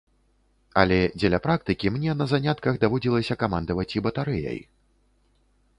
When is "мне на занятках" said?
1.97-2.81